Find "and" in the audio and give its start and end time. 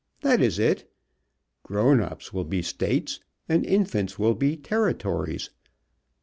3.47-3.63